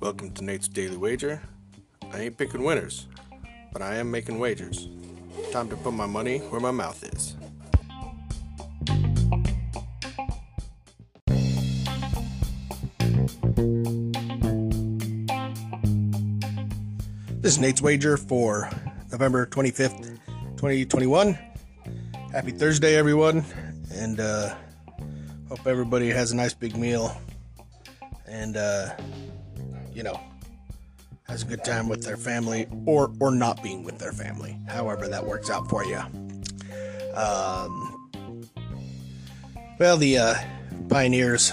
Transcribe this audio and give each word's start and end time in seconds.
Welcome 0.00 0.32
to 0.34 0.42
Nate's 0.42 0.66
Daily 0.66 0.96
Wager. 0.96 1.40
I 2.12 2.22
ain't 2.22 2.36
picking 2.36 2.64
winners, 2.64 3.06
but 3.72 3.80
I 3.80 3.94
am 3.98 4.10
making 4.10 4.40
wagers. 4.40 4.88
Time 5.52 5.68
to 5.68 5.76
put 5.76 5.92
my 5.92 6.06
money 6.06 6.38
where 6.38 6.60
my 6.60 6.72
mouth 6.72 7.04
is. 7.04 7.36
This 17.40 17.52
is 17.52 17.58
Nate's 17.60 17.80
Wager 17.80 18.16
for 18.16 18.68
November 19.12 19.46
25th, 19.46 20.18
2021. 20.56 21.38
Happy 22.32 22.50
Thursday, 22.50 22.96
everyone, 22.96 23.44
and 23.92 24.18
uh, 24.18 24.56
hope 25.48 25.66
everybody 25.66 26.10
has 26.10 26.32
a 26.32 26.36
nice 26.36 26.54
big 26.54 26.76
meal 26.76 27.16
and, 28.26 28.56
uh, 28.56 28.90
you 29.94 30.02
know, 30.02 30.20
has 31.26 31.42
a 31.42 31.46
good 31.46 31.64
time 31.64 31.88
with 31.88 32.02
their 32.02 32.16
family 32.16 32.66
or, 32.86 33.12
or 33.20 33.30
not 33.30 33.62
being 33.62 33.82
with 33.82 33.98
their 33.98 34.12
family, 34.12 34.56
however 34.68 35.08
that 35.08 35.24
works 35.24 35.50
out 35.50 35.68
for 35.68 35.84
you. 35.84 35.98
Um, 37.14 38.08
well, 39.78 39.96
the 39.96 40.18
uh, 40.18 40.34
Pioneers 40.88 41.52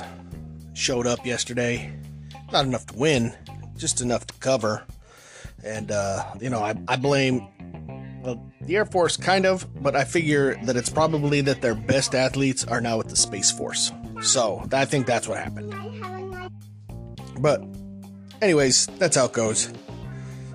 showed 0.74 1.08
up 1.08 1.26
yesterday. 1.26 1.94
Not 2.52 2.66
enough 2.66 2.86
to 2.88 2.98
win, 2.98 3.34
just 3.78 4.02
enough 4.02 4.28
to 4.28 4.34
cover. 4.36 4.84
And, 5.64 5.92
uh, 5.92 6.24
you 6.40 6.50
know, 6.50 6.60
I, 6.60 6.76
I 6.88 6.96
blame 6.96 7.48
well, 8.26 8.52
the 8.62 8.76
Air 8.76 8.86
Force, 8.86 9.18
kind 9.18 9.46
of, 9.46 9.68
but 9.82 9.96
I 9.96 10.04
figure 10.04 10.56
that 10.64 10.76
it's 10.76 10.90
probably 10.90 11.42
that 11.42 11.62
their 11.62 11.76
best 11.76 12.16
athletes 12.16 12.66
are 12.66 12.82
now 12.82 12.98
with 12.98 13.10
the 13.10 13.16
Space 13.16 13.52
Force. 13.52 13.92
So 14.22 14.68
I 14.72 14.86
think 14.86 15.06
that's 15.06 15.28
what 15.28 15.38
happened. 15.38 15.74
But, 17.40 17.64
anyways, 18.42 18.88
that's 18.98 19.16
how 19.16 19.26
it 19.26 19.34
goes. 19.34 19.72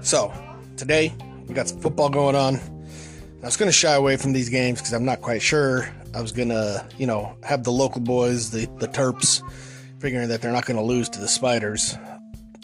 So, 0.03 0.33
today, 0.77 1.15
we 1.47 1.55
got 1.55 1.69
some 1.69 1.81
football 1.81 2.09
going 2.09 2.35
on. 2.35 2.57
I 3.43 3.47
was 3.47 3.57
going 3.57 3.69
to 3.69 3.73
shy 3.73 3.95
away 3.95 4.17
from 4.17 4.33
these 4.33 4.49
games 4.49 4.81
because 4.81 4.93
I'm 4.93 5.05
not 5.05 5.21
quite 5.21 5.43
sure. 5.43 5.89
I 6.15 6.21
was 6.21 6.33
going 6.33 6.49
to, 6.49 6.85
you 6.99 7.07
know, 7.07 7.37
have 7.45 7.65
the 7.65 7.73
local 7.73 8.01
boys, 8.01 8.51
the, 8.51 8.67
the 8.79 8.89
Terps, 8.89 9.43
figuring 10.01 10.29
that 10.29 10.43
they're 10.43 10.53
not 10.53 10.67
going 10.67 10.77
to 10.77 10.83
lose 10.83 11.09
to 11.11 11.21
the 11.21 11.29
Spiders 11.29 11.97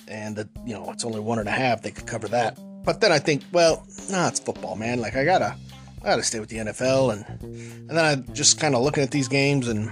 and 0.09 0.37
that 0.37 0.49
you 0.65 0.73
know 0.75 0.91
it's 0.91 1.05
only 1.05 1.21
one 1.21 1.39
and 1.39 1.49
a 1.49 1.53
half, 1.53 1.83
they 1.83 1.91
could 1.91 2.07
cover 2.07 2.29
that. 2.29 2.59
But 2.87 3.01
then 3.01 3.11
I 3.11 3.19
think, 3.19 3.43
well, 3.53 3.85
nah, 4.09 4.29
it's 4.29 4.39
football, 4.39 4.77
man. 4.77 5.01
Like 5.01 5.17
I 5.17 5.25
gotta, 5.25 5.57
I 6.03 6.05
gotta 6.05 6.23
stay 6.23 6.39
with 6.39 6.49
the 6.49 6.59
NFL, 6.59 7.13
and 7.13 7.43
and 7.43 7.91
then 7.91 8.05
I 8.05 8.15
just 8.33 8.61
kind 8.61 8.77
of 8.77 8.83
looking 8.83 9.03
at 9.03 9.11
these 9.11 9.27
games, 9.27 9.67
and 9.67 9.91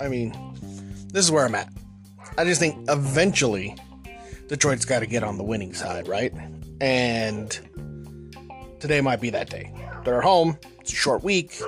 I 0.00 0.08
mean, 0.08 0.34
this 1.12 1.24
is 1.24 1.30
where 1.30 1.46
I'm 1.46 1.54
at. 1.54 1.72
I 2.36 2.44
just 2.44 2.60
think 2.60 2.90
eventually 2.90 3.76
Detroit's 4.48 4.84
got 4.84 5.00
to 5.00 5.06
get 5.06 5.22
on 5.22 5.38
the 5.38 5.44
winning 5.44 5.72
side, 5.72 6.08
right? 6.08 6.32
And 6.80 7.50
today 8.80 9.00
might 9.00 9.20
be 9.20 9.30
that 9.30 9.48
day. 9.48 9.72
They're 10.04 10.18
at 10.18 10.24
home. 10.24 10.58
It's 10.80 10.92
a 10.92 10.96
short 10.96 11.22
week. 11.22 11.60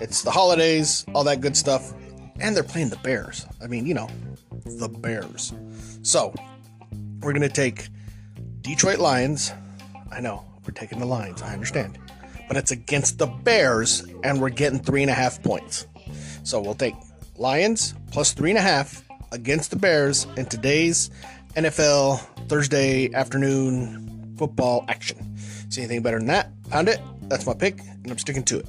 It's 0.00 0.22
the 0.22 0.30
holidays, 0.30 1.04
all 1.14 1.24
that 1.24 1.42
good 1.42 1.56
stuff, 1.56 1.92
and 2.40 2.56
they're 2.56 2.62
playing 2.62 2.88
the 2.88 2.96
Bears. 2.96 3.46
I 3.62 3.66
mean, 3.66 3.86
you 3.86 3.92
know, 3.94 4.08
the 4.64 4.88
Bears. 4.88 5.52
So 6.02 6.34
we're 7.20 7.34
to 7.34 7.48
take 7.48 7.88
Detroit 8.62 9.00
Lions. 9.00 9.52
I 10.12 10.20
know, 10.20 10.44
we're 10.64 10.72
taking 10.72 11.00
the 11.00 11.06
Lions, 11.06 11.42
I 11.42 11.52
understand. 11.52 11.98
But 12.46 12.56
it's 12.56 12.70
against 12.70 13.18
the 13.18 13.26
Bears, 13.26 14.04
and 14.22 14.40
we're 14.40 14.50
getting 14.50 14.78
three 14.78 15.02
and 15.02 15.10
a 15.10 15.14
half 15.14 15.42
points. 15.42 15.86
So 16.44 16.60
we'll 16.60 16.74
take 16.74 16.94
Lions 17.36 17.94
plus 18.12 18.32
three 18.32 18.50
and 18.50 18.58
a 18.58 18.62
half 18.62 19.04
against 19.32 19.70
the 19.70 19.76
Bears 19.76 20.26
in 20.36 20.46
today's 20.46 21.10
NFL 21.56 22.20
Thursday 22.48 23.12
afternoon 23.12 24.34
football 24.38 24.84
action. 24.88 25.36
See 25.68 25.82
anything 25.82 26.02
better 26.02 26.18
than 26.18 26.28
that? 26.28 26.50
Pound 26.70 26.88
it. 26.88 27.00
That's 27.22 27.46
my 27.46 27.54
pick, 27.54 27.80
and 27.80 28.10
I'm 28.10 28.18
sticking 28.18 28.44
to 28.44 28.60
it. 28.60 28.68